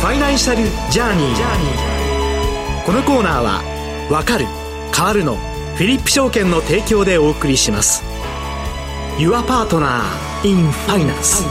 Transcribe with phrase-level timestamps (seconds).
[0.00, 2.84] ファイナンシャルジャーニー。
[2.86, 3.62] このコーナーは
[4.10, 4.46] 「わかる
[4.96, 5.36] 変わるの」
[5.76, 8.02] フィリップ証券の提供でお送りします。
[9.18, 10.00] Your Partner
[10.42, 11.44] in Finance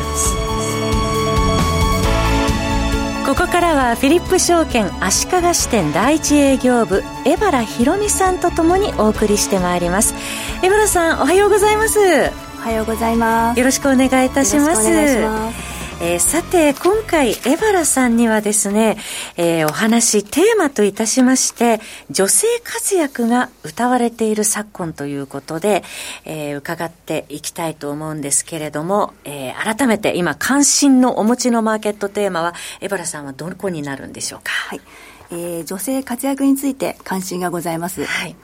[3.28, 10.16] ここからはフィリップ証券足利支店第一営業部江原博美さんとともにお送りしてまいります。
[10.64, 12.00] 江原さんおはようございます。
[12.00, 13.60] おはようございます。
[13.60, 15.69] よろしくお願いいたします
[16.02, 18.98] えー、さて、今回、江原さんにはですね、
[19.36, 25.84] えー、お話、テーマといたしまして、女性活躍が歌われている昨今ということで、
[26.24, 34.52] えー、伺っていきたいと思うんですけれども、えー、改めて今、関心のお持ちのマーケットテーマは、江原さんはどこになるんでしょうか？
[34.54, 34.82] はい。
[35.32, 38.06] えー、女性活躍について関心がございます。
[38.06, 38.38] はい。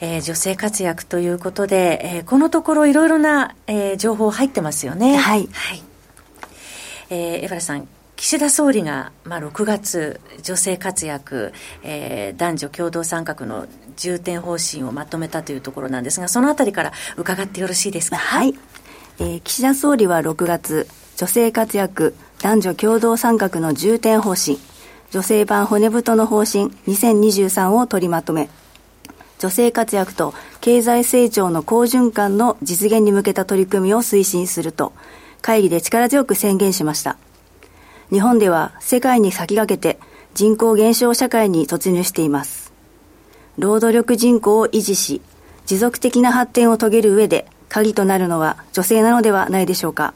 [0.00, 5.16] えー、女性活躍ということで、えー、このところいろいろな、えー、情報入ってますよね。
[5.16, 5.48] はい。
[5.52, 5.82] はい
[7.10, 18.16] えー、江原さん、岸田総理が、まあ、6月、女性活躍、えー、男女共同参画の重点方針をまとめたというところなんですが、そのあたりから伺ってよろしいですか？
[18.16, 18.54] はい。
[19.18, 24.58] えー、岸田総理は6月、女性活躍、男女共同参画の重点方針、
[25.10, 28.48] 女性版骨太の方針2023を取りまとめ、
[29.38, 34.92] 女性活躍と経済成長の好循環の実現に向けた取り組みを推進すると、
[35.42, 37.16] 会議で力強く宣言しました。
[38.10, 39.98] 日本では世界に先駆けて
[40.34, 42.72] 人口減少社会に突入しています。
[43.58, 45.22] 労働力人口を維持し、
[45.66, 50.14] 持続的な発展を遂げる上で鍵となるのは女性なのではないでしょうか。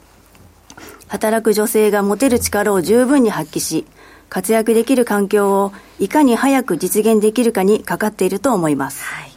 [1.07, 3.85] 働く女性が持てる力を十分に発揮し、
[4.29, 9.03] 活躍できる環境をいかに早く実現できるかにかかっていると思います。
[9.03, 9.31] はい、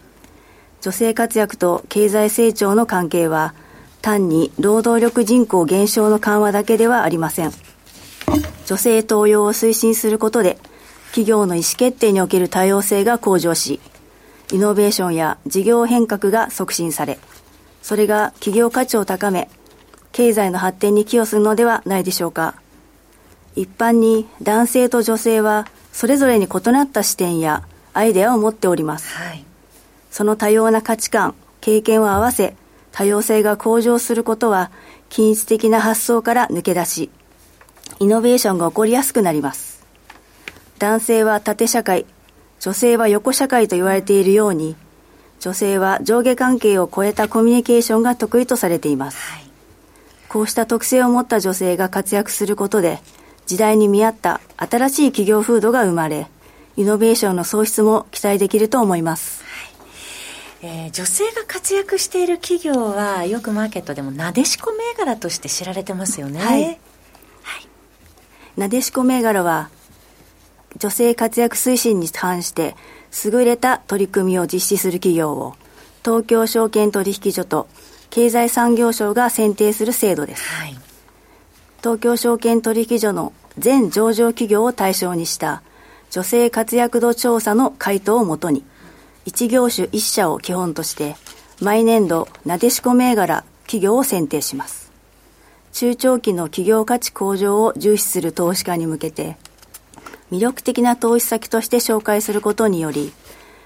[0.82, 3.54] 女性活躍と経済成長の関係は、
[4.04, 7.52] 単に労働力人口減少の緩和だけではありません。
[8.66, 10.58] 女性登用を推進することで、
[11.06, 13.80] 企業の意思決定における多様性が向上し、
[14.52, 17.18] イノベーションや事業変革が促進され、
[17.80, 19.48] それが企業価値を高め、
[20.12, 22.56] 経済の発展に寄与するのではないでしょうか。
[23.56, 27.62] 一般に男性と女性はそれぞれに異なった視点や
[27.94, 29.16] アイデアを持っております。
[29.16, 29.44] はい、
[30.10, 32.54] その多様な価値観、経験を合わせ、
[32.94, 34.70] 多様性が向上することは、
[35.08, 37.10] 均一的な発想から抜け出し、
[37.98, 39.84] イノベーションが起こりやすくなります。
[40.78, 42.06] 男性は縦社会、
[42.60, 44.76] 女性は横社会と言われているように、
[45.40, 49.18] 女性は上下関係を超えたコミュニケーションが得意とされています。
[49.32, 49.50] はい、
[50.28, 53.00] こうした特性を持った女性が活躍することで、
[53.46, 56.28] 時代に見合った新しい企業風土が生まれ、
[56.76, 59.42] イノベーションの創出も期待できると思います。
[60.66, 66.40] えー、女性が活躍している企業はよくマーケットでもなでしこ銘柄として知られてますよね。
[66.40, 66.64] はい。
[66.64, 66.78] はい、
[68.56, 69.68] なでしこ銘柄は
[70.78, 72.76] 女性活躍推進に関して
[73.26, 75.54] 優れた取り組みを実施する企業を
[76.02, 77.68] 東京証券取引所と
[78.08, 80.48] 経済産業省が選定する制度です。
[80.48, 80.78] はい、
[81.80, 85.62] 東京証券取引所の全上場企業を対象にした
[86.10, 88.64] 女性活躍度調査の回答をもとに
[89.24, 91.16] 一業種一社を基本として、
[91.60, 94.92] 毎年度、なでしこ銘柄企業を選定します。
[95.72, 99.36] 中長期の企業価値向上を重視する投資家に向けて、
[100.30, 103.12] 魅力的な投資先として紹介することにより、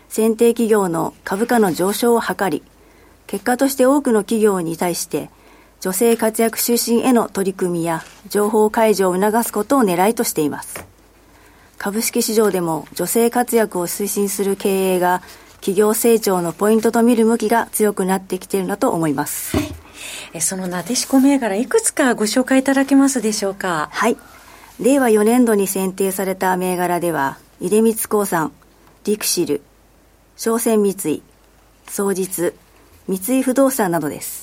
[0.09, 2.63] 選定企業の株価の上昇を図り、
[3.27, 5.29] 結果として多くの企業に対して、
[5.81, 10.85] 女性活躍推進への取り組みや情報開示を促すことを狙いとしています。
[11.79, 15.23] 株式市場でも女性活躍を推進する経営が
[15.61, 19.57] 企業成長のポイントと見る向きが強くなってきているんだと思います。
[19.57, 19.67] はい、
[20.35, 23.89] えそのなでしこ銘柄いくつかご紹介いただけますでしょうか？
[23.93, 24.17] はい。
[24.81, 28.53] 令和4年度に選定された銘柄では、出光興産、
[29.05, 29.61] リクシル、
[30.37, 31.23] 商船三井、
[31.89, 32.55] 総実、
[33.09, 34.38] 三井不動産などです。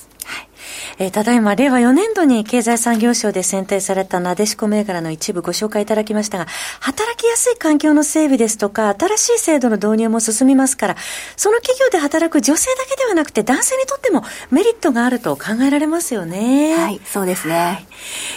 [0.98, 6.46] えー、ただいま令和4年度に経済産業省で選定されたなでしこ銘柄の一部ご紹介いただきましたが、
[6.80, 10.96] 働きやすい環境の整備ですとか、新しい制度の導入も進みますから、
[11.36, 16.74] その企業で働く女性だけではなくて男性にとってもメリットがあると考えられますよね。
[16.76, 17.54] はい、そうですね。
[17.54, 17.86] はい、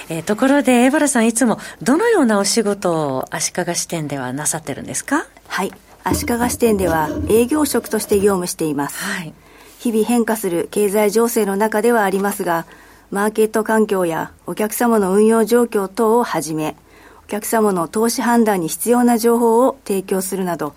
[0.10, 5.26] えー、ところで、江原さんいつもどのようなお仕事を足利支店ではなさってるんですか？
[5.48, 5.72] はい。
[6.04, 8.98] 足利支店では営業職として業務しています。
[8.98, 9.34] はい。
[9.80, 12.66] 日々変化する経済情勢の中ではありますが、
[13.12, 16.76] マーケット環境やお客様の運用状況等をはじめ、
[17.24, 20.76] お客様の投資判断に必要な情報を提供するなど、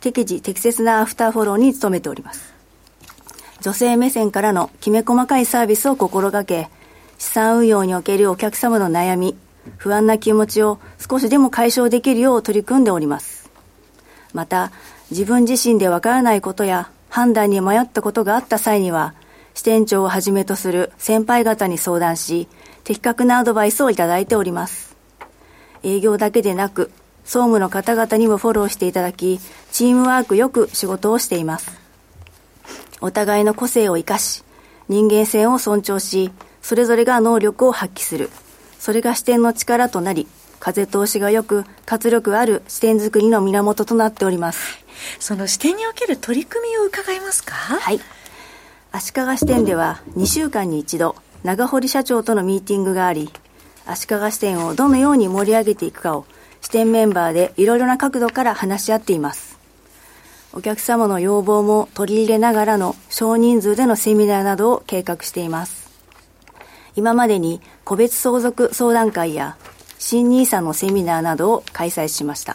[0.00, 2.52] 適時適切なアフターフォローに努めております。
[3.62, 6.68] 女性目線からのきめ細かいサービスを心がけ、
[7.16, 9.34] 資産運用におけるお客様の悩み、
[9.78, 13.50] 不安な気持ちを少しでも解消できるよう取り組んでおります。
[14.34, 14.72] また、
[15.10, 19.12] 自分自身でわからないことや判断に迷ったことがあった際には、
[19.52, 22.48] 支店長をはじめとする先輩方に相談し、
[22.84, 24.96] 的確なアドバイスをいただいております。
[25.82, 26.90] 営業だけでなく、
[27.24, 31.78] 総務の方々にもフォローしていただき、チームワークよく仕事をしています。
[33.02, 34.42] お互いの個性を生かし、
[34.88, 36.32] 人間性を尊重し、
[36.62, 38.30] それぞれが能力を発揮する。
[38.78, 40.26] それが視点の力となり、
[40.60, 44.81] 風通しが良く、活力ある視点作りの源となっております。
[45.18, 47.54] その視点における取り組みを伺えますか？
[47.54, 48.00] はい。
[48.92, 53.30] 足利支店では2週間に一度、長堀社長とのミーティングがあり、
[53.86, 56.26] 足利支店をどのように盛り上げていくかを
[56.60, 59.58] 支店メンバーでいろいろな角度から話し合っています。
[60.52, 65.90] お客様の要望も取り入れながらの少人数でのセミナーなどを計画しています。
[66.94, 69.56] 今までに個別相続相談会や
[69.98, 72.51] 新 nisa のセミナーなどを開催しました。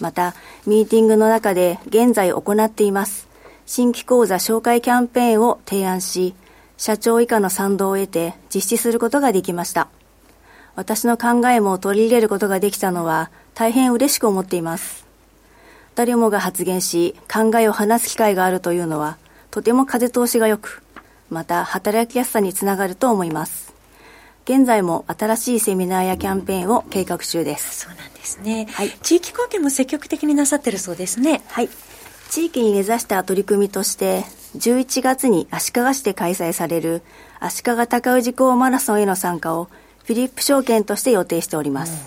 [0.00, 0.34] また、
[0.66, 3.26] ミーティングの中で現在行っています
[3.66, 6.34] 新規講座紹介キャンペーンを提案し、
[6.76, 9.88] 社長以下の賛同を得て実施することができました。
[10.76, 15.06] 私の考えも取り入れることができたのは大変嬉しく思っています。
[15.94, 19.16] 誰もが発言し考えを話す機会があるというのは
[19.50, 20.82] とても風通しが良く、
[21.30, 23.65] また働きやすさにつながると思います。
[24.46, 27.80] 現在も新しいセミナーやキャンペーンを計画中です。
[27.80, 28.68] そうなんですね。
[28.70, 28.90] はい。
[29.02, 31.42] 地域貢献も積極的になさってるそうですね。
[31.48, 31.68] はい。
[32.30, 34.22] 地域に根ざした取り組みとして、
[34.56, 37.02] 11月に足利市で開催される
[37.40, 39.64] 足利高氏港マラソンへの参加を
[40.04, 42.06] フィリップ証券として予定しております。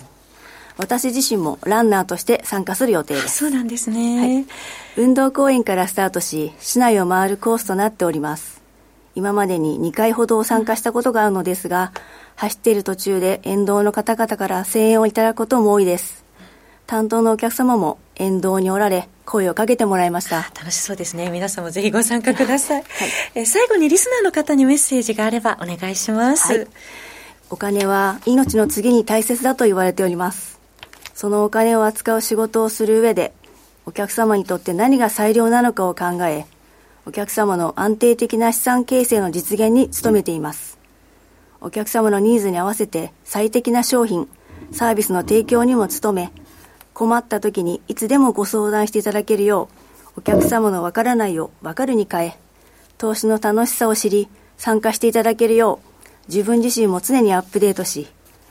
[0.78, 3.36] うん、私自身もランナーとして参加する予定です。
[3.36, 4.18] そうなんですね。
[4.18, 4.46] はい。
[4.96, 8.62] 運動公園からスタートし、市内を回るコースとなっております。
[9.14, 11.92] 今までに2回ほど参加したことがあるのですが、
[12.40, 16.24] 走っている途中で沿道の方々から声援をいただくことも多いです。
[16.86, 20.50] 担当のお客様も沿道におられ、声をかけてもらいました。
[20.58, 21.28] 楽しそうですね。
[21.28, 22.80] 皆さんもぜひご参加ください。
[22.88, 26.50] はい、え最後にリスナーの方にメッセージがあればお願いします。
[26.50, 26.66] はい、
[27.50, 30.58] お金は命の次に大切だと言われております。
[31.14, 33.34] そのお金を扱う仕事をする上で、
[33.84, 36.46] お客様にとって何が最良なのかを考え、
[37.04, 40.79] お客様の安定的な資産形成の実現に努めています。
[41.60, 44.28] お客様のニーズに合わせて最適な商品、
[44.72, 46.32] サービスの提供にも努め、
[46.94, 49.68] 困った時にいつでもご相談していただけるよ
[50.16, 52.38] う、お客様のわからないをわかるに変え、
[52.98, 58.08] 投資の楽しさを知り、参加していただけるよう、自分自身も常にアップデートし、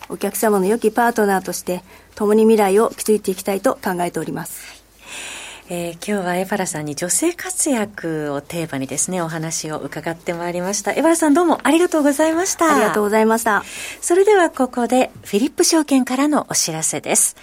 [0.09, 1.83] お客様の良きパートナーとして、
[2.15, 4.78] 共に未来を築いていきたいと考えております。
[5.71, 10.93] えー、今日はエバラさんに女性活躍をテーマにですね、お話を伺ってまいりました。
[10.93, 12.73] エバラさんどうもありがとうございました。
[12.73, 13.63] ありがとうございました。
[14.01, 17.35] それではここでフィリップ証券からのお知らせです。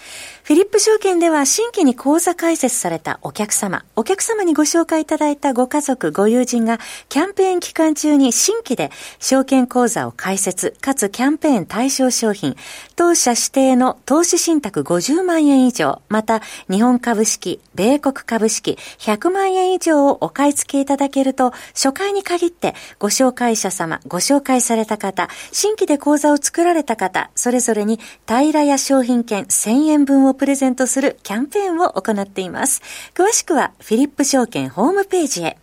[0.42, 8.90] フィリップ証券では新規に口座開設されたお客様、お客様にご紹介いただいたご家族、ご友人がキャンペーン期間中に新規で
[9.20, 12.56] 証券口座を開設、かつキャンペーン対象商品、
[12.96, 32.82] 当社指定の投資信託50万円以上、また日本株式、米国株式100万円以上をお買い付けいただけると、初回に限ってご紹介者様、ご紹介された方、新規で口座を作られた方、それぞれに平屋商品券1000円分をプレゼントするキャンペーンを行っています。
[33.14, 35.58] 詳しくはフィリップ証券ホームページへ。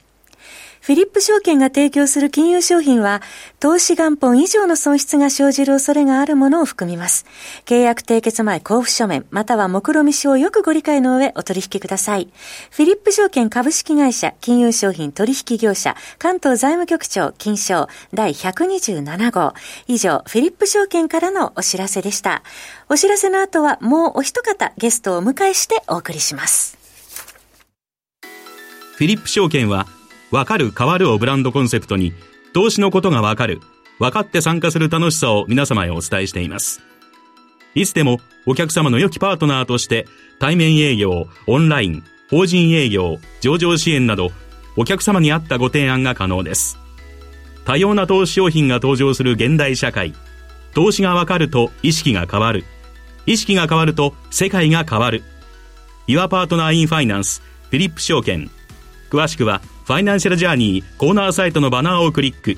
[0.83, 3.21] フィリップ証券が提供する金融商品は、
[3.61, 7.25] 投資元本以上の損失が生じる恐れがあるものを含みます。
[7.63, 12.27] 契約締結前交付書面、または目論見書をよくご理解の上お取引ください。
[12.69, 19.53] フィリップ証券株式会社金融商品取引業者関東財務局長金賞第127号。
[19.87, 22.43] 以上、フィリップ証券からのお知らせでした。
[22.89, 26.77] お知らせの後はもうお一方ゲストをお迎えしてお送りします。
[28.97, 29.87] フィリップ証券は
[30.33, 32.11] わかる変わるをブランドコンセプトに、
[32.53, 33.61] 投資のことがわかる、
[33.99, 36.81] 分かって参加する楽しさを皆様へお伝えしています。
[37.75, 40.07] いつでもお客様の良きパートナーとして、
[40.39, 44.31] 対面営業、オンライン、法人営業、上場支援など、
[44.75, 46.79] お客様に合ったご提案が可能です。
[47.63, 50.15] 多様な投資商品が登場する現代社会。
[50.73, 52.65] 投資がわかると意識が変わる。
[53.27, 55.21] 意識が変わると世界が変わる。
[56.07, 58.49] Your Partner in Finance フィリップ証券。
[59.13, 62.57] 詳しくはファイナンシャルジャーニーコーナーサイトのバナーをクリック。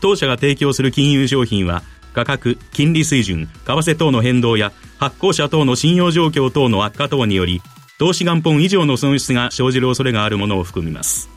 [0.00, 1.82] 当社が提供する金融商品は、
[2.14, 7.62] 価格、金利水準、為替等の変動や、発行者等の信用状況等の悪化等により、
[7.98, 11.28] 投資元本以上の損失が生じる恐れがあるものを含みます。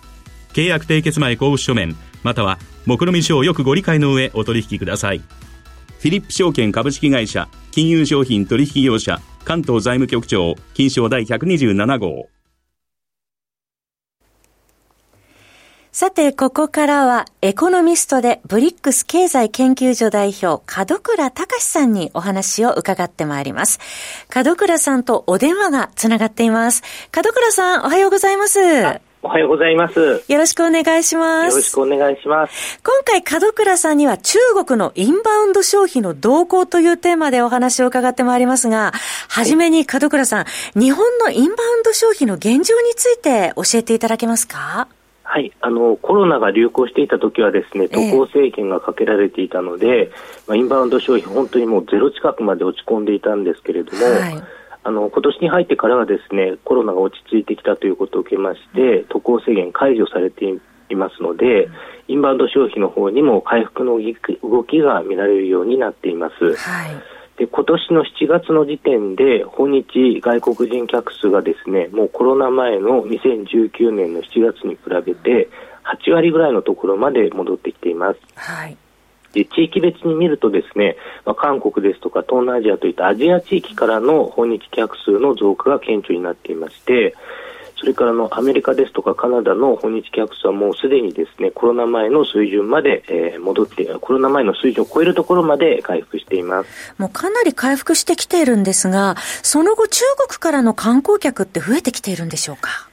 [0.54, 5.20] 契約締結前交付書面、または、目論見書をよくご理解の上お取引ください。
[5.20, 12.30] フィリップ証券株式会社金融商品取引業者関東財務局長金賞第127号
[16.00, 23.80] さて、ここからは、エコノミストでブリックス経済研究所代表、門倉隆さんにお話を伺ってまいります。
[24.34, 26.84] 門倉さんとお電話がつながっています。
[27.14, 28.60] 門倉さん、おはようございます。
[29.22, 30.24] おはようございます。
[30.26, 31.50] よろしくお願いします。
[31.50, 32.80] よろしくお願いします。
[32.82, 38.94] 今回、門倉さんには中国のインバウンド消費の動向というテーマでお話を伺ってまいりますが、
[39.28, 40.46] はじめに門倉さん、
[40.80, 44.88] 日本のインバウンド消費の現状について教えていただけますか？
[45.32, 50.10] はい、あのコロナが流行していた時はですね渡航制限がかけられていたので、えー、
[50.48, 54.44] まあ、インバウンド消費、本当にもうゼロ近くまで落ち込んでいたんですけれども、はい、
[54.84, 60.46] あの今年に入ってからはですねコロナが落ち着いてきたということを受けまして、渡航制限解除されて
[60.90, 61.74] いますので、うん、
[62.08, 66.56] インバウンド消費の方にも回復の動きが見られるようになっています。
[66.56, 75.50] はいで今年の7月の時点で訪日外国人客数がですねもうコロナ前の2019年の7月に比べて
[76.06, 78.20] 8割ぐらいのところまで戻ってきています。
[78.36, 78.78] はい
[79.32, 87.14] で地域別に見るとですね、まあ、韓国ですとか東南アジアといったアジア地域からの訪日客数の増加が顕著になっていまして、
[87.80, 96.70] それからのアメリカですとかカナダの訪日客数はもうすでにですねコロナ前の水準まで、えー、戻ってコロナ前の水準を超えるところまで回復しています。
[96.98, 102.90] もうかなり回復してきているんですがその後中国からの観光客って増えてきているんでしょうか？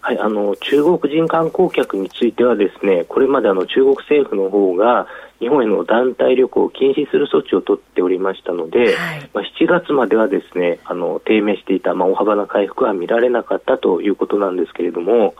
[0.00, 5.06] はい、あの中国人観光客についてはですねこれまであの中国政府の方が
[5.40, 15.34] 日本への団体旅行を禁止する措置を取っておりましたので、はい、まあ、7月まではですねあの低迷していた、まあ、大幅な回復は見られなかったということなんですけれども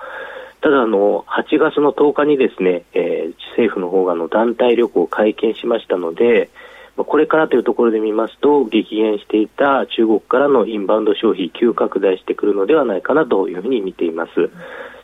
[0.61, 6.49] ただあの8月の10日にですね、えー、政府の方がの団体旅行を解禁しましたので
[6.97, 14.31] これからというところで見ますと激減していた中国からのインバウンド消費急拡大してくるのではないかなというふうに見ています。
[14.41, 14.51] うん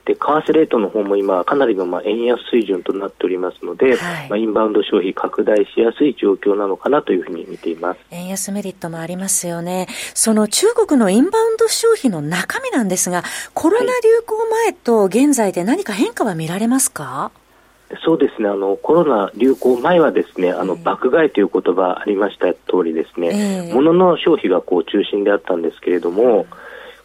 [0.04, 8.00] で為替レートの方も今、かなりのまあ円安水準となっておりますので、はい、まあ、インバウンド消費拡大しやすい状況なのかなというふうに見ています。
[8.10, 13.22] 円安メリットもありますよね、その中国のインバウンド消費の中身なんですが、
[13.54, 13.90] コロナ流
[14.26, 17.44] 行前と現在で何か変化は見られますか、はい
[18.02, 18.48] そうですね。
[18.48, 26.46] あのコロナ流行前はですねあの、爆買いという言葉ありました通りですね、えー、物の消費がこう中心であったんですけれども、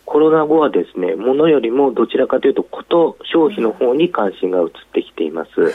[0.09, 5.61] コロナ後はですね、ものよりもどちらかというと、こと消費の方に関心が移ってきています。
[5.61, 5.73] はい、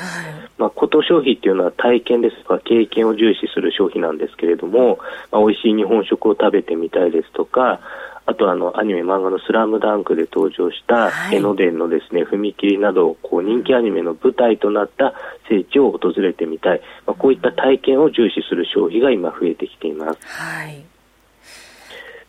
[0.59, 4.99] まあ、こと消費っていうのは体験ですとか経験を重視する消費なんですけれども、
[5.31, 7.79] まあ、美味しい日本食を食べてみたいですとか、
[8.27, 15.15] あとあのアニメ漫画のスラムダンクで登場した江ノ電のですね、踏切などこう人気アニメの舞台となった
[15.49, 20.19] 聖地を訪れてみたい、まあ、こういった体験を重視する消費が今増えてきています。
[20.27, 20.94] はい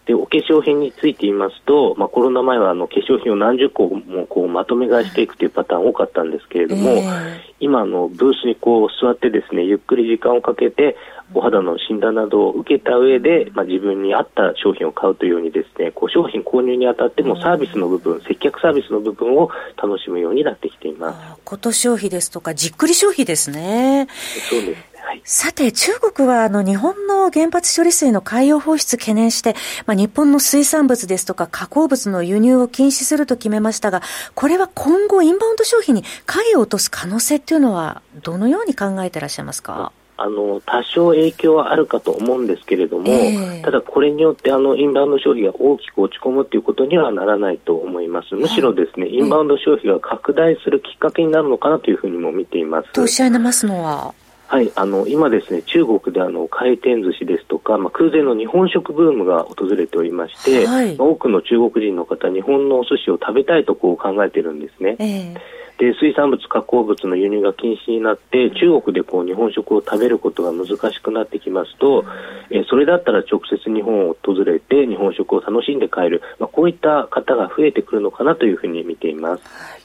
[0.05, 10.95] でお化粧品について言いますと、まあ、コロナ前はあの化粧品を何十個もこうまとめ買いしていくというパターン多かったんですけれども、えー、今のブースにこう座ってですねゆっくり時間をかけて
[11.33, 19.49] お肌の診断などを受けた上で、まあ、自分に合った商品を買うというようにですねこう商品購入にあたってもサービスの部分、接客サービスの部分を
[19.81, 21.41] 楽しむようになってきています。
[21.43, 24.07] こと消費ですとかじっくり消費ですね。
[24.49, 34.01] そうですさて、中国はあの日本の原発処理水の海洋放出懸念して、まあ、日本の水産物ですとか加工物の輸入を禁止すると決めましたが、
[34.33, 39.91] これは今後インバウンド消費に影を落とす可能性っていうのは、どのように考えていらっしゃいますか？
[40.17, 48.33] あの多少影響はあるかと思うんですけれども、えー、ただこれによってあのインバウンド消費が大きく落ち込むということにはならないと思います。
[48.33, 52.93] むしろですね、はい、インバウンド消費が拡大するきっかけになるのかなというふうにも見ています。
[52.93, 54.13] とおっしゃいますのは？
[54.47, 64.95] はい、あの今ですね中国であの回転寿司ですとか、まあ、空前の日本食ブームが訪れておりまして、はい、多くの中国人の方日本のお寿司を食べたいとこう考えているんですね。
[64.99, 72.05] えーで水産物、加工物の輸入が禁止になって中国でこう日本食を食べることが難しくなってきますと、
[72.49, 79.43] えそれだったら直接日本を訪れて日本食を楽しんで帰る、まあ、こういった方が増えてくるのかなというふうに見ています。
[79.43, 79.84] はい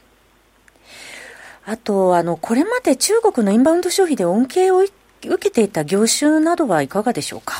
[1.70, 4.90] あと、あの、これまで中国のインバウンド消費で恩恵を受
[5.38, 7.54] けていた業種などはいかがでしょうか？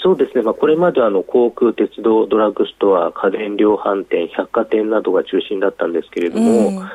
[0.00, 6.88] そうですね、まあ、これまであの航空、鉄道、ドラッグストア、家電量販店、百貨店などが中心だったんですけれども、えー、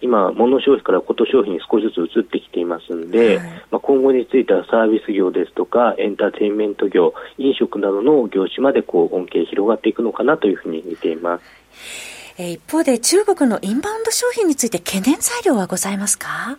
[0.00, 12.21] 今、物消費からこと消費に少しずつ移ってきていますので、はい、まあ、今後についてはサービス業ですとか、エンターテインメント業、飲食などの業種までこう恩恵広がっていくのかなというふうに見ています。
[12.38, 16.58] えー、一方で中国のインバウンド消費について懸念材料はございますか？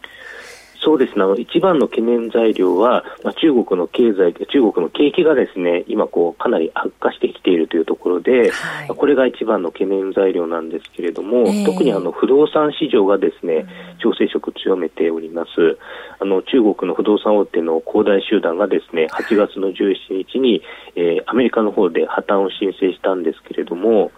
[0.83, 13.65] そうですね、あの一番の懸念材料は、まあ、中国の経済、中国の景気がですね今こう、かなり悪化してきているというところで、はい、これが一番の懸念材料なんですけれども、えー、特にあの不動産市場がですね
[13.99, 15.79] 調整色強めております。
[16.19, 20.61] あの中国の不動産大手の恒大集団がですね8月の17日に、
[20.97, 24.11] えー、アメリカの方で破綻を申請したんですけれども、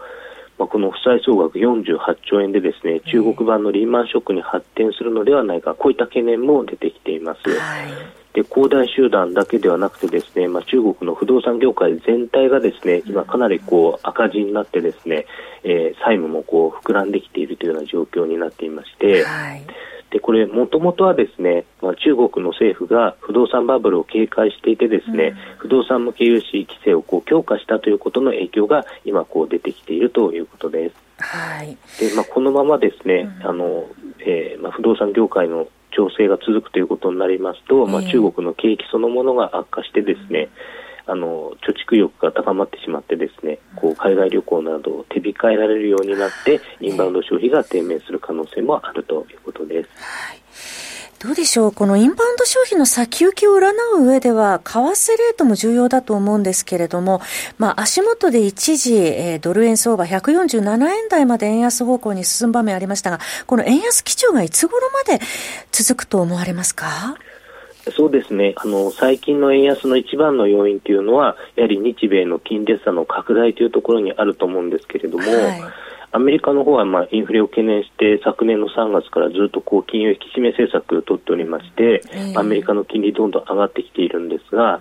[0.58, 1.98] まあ、この負債総額48
[2.30, 7.50] 兆円でですね中国版のリーマンショックに発展するのではないかこういった懸念も出てきています。
[7.50, 7.92] はい。
[8.34, 15.26] で恒大集団だけではなくてですね、まあ、中国の不動産業界全体がですね今かなりこう赤字になってですね、
[15.64, 19.66] えー、債務もこう膨らんできているというような状況になっていまして、はい
[20.16, 30.96] でこれ、もともとはですね、まあ、中国の政府が不動産バブルを警戒していてですね、うん、不動産向け融資規制をこう強化したということの影響が今こう出てきているということです。
[31.20, 31.78] はい。
[32.00, 40.48] でまあ、このままですね、うん、あのえーまあ、不動産業界の調整が続くということになりますと、まあ、中国の景気そのものが悪化してですね、
[41.08, 49.90] あの貯蓄欲が高まってしまってですねこう海外旅行などを手控えられるようになってインバウンド消費が低迷する可能性もあるということです。
[49.98, 50.40] はい。
[51.18, 51.72] どうでしょう？
[51.72, 57.22] このインバウンド消費の先行きを占う上では、為替レートも重要だと思うんですけれども、
[57.58, 65.20] まあ、足元で一時、えー、ドル円相場147円台まで円安方向に進む場面ありましたが、この円安基調がいつ頃まで
[65.72, 67.18] 続くと思われますか？
[67.92, 68.54] そうですね。
[68.58, 75.62] あの最近の円安の一番の要因というのはやはり日米の金利差の拡大というところにあると思うんですけれども、はい、
[76.12, 84.80] アメリカの方はまあインフレを懸念して昨年の3月からずっとこう金融引き締め政策を取っておりまして、えー、アメリカの金利どんどん上がってきているんですが、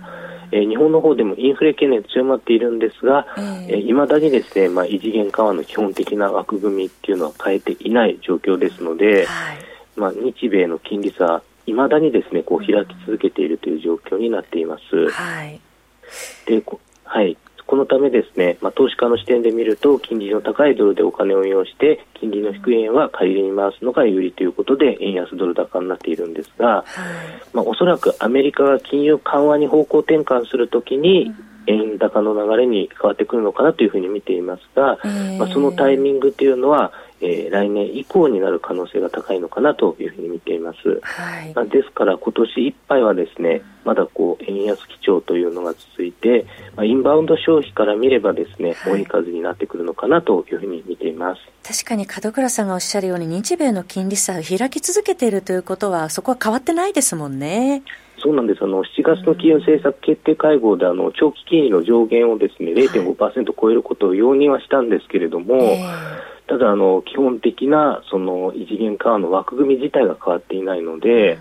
[0.53, 9.59] えー、日本の方でもインフレ懸念強まっているんですが、えー、未だにですね、まあ、異次元緩和の基本的な枠組みっていうのは変えていない状況ですので、はい、
[9.97, 15.11] まあ、日米の金利差いまだにですねこう開き続けているという状況になっています。
[15.11, 15.61] はい、
[16.47, 16.63] で
[17.05, 26.85] はい、このためですね、まあ、投資家の視点で見ると金利の高いドルでお金を運用して金利の低い円は買い入れに回すのが有利ということで円安ドル高になっているんですが、はい。
[27.55, 31.33] まあ、おそらくアメリカが金融緩和に方向転換するときに、
[31.67, 34.99] 円高の流れに変わってくるのかなというふうに見ていますが、
[35.39, 41.01] まあ、そのタイミングというのはえー、来年以降になる可能性が高いのかなというふうに見ています。
[41.03, 46.47] はい、まあ、ですから今年いっぱいはですね、まだこう円安基調というのが続いて、
[46.77, 51.41] まあ、インバウンド消費から見ればですね、はい、多い数になってくるのかなというふうに見ています。
[51.67, 57.83] 確かに門倉さんがおっしゃるように日米の金利差を開き続けているということはそこは変わってないですもんね。
[58.19, 58.63] そうなんです。
[58.63, 71.39] あの7月の金融政策決定会合であの長期金利の上限をですね0.5%超えることを容認はしたんですけれども、えーただあの、基本的なその異次元緩和の枠組み自体が変わっていないので、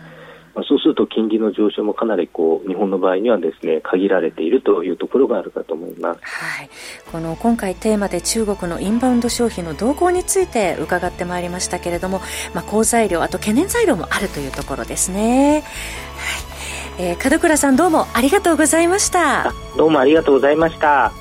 [0.56, 6.70] まあ、そうすると金利の上昇もかなりこう日本の場合にはですね限られているというところがあるかと思います、はい、
[7.12, 12.22] この今回テーマで中国のインバウンド消費の動向について伺ってまいりましたけれども、
[12.54, 15.62] まあ、好材料あと懸念材料もあるというところですね。
[15.62, 16.53] はい
[16.98, 19.54] えー、門倉さんどうもありがとうございました。
[19.78, 21.12] どうもありがとうございました。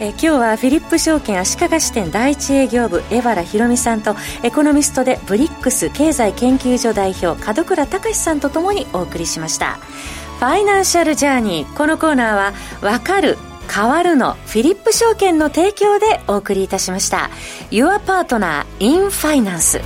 [0.00, 9.78] えー、今日はフィリップ証券足利支店第一営業部江原博美さんとエコノミストでブリックス経済研究所代表門倉隆さんとともにお送りしました。
[10.38, 13.38] ファイナンシャルジャーニーこのコーナーは「わかる
[13.72, 17.30] 変わるのフィリップ証券の提供でお送りいたしました。
[17.70, 19.80] Your Partner in Finance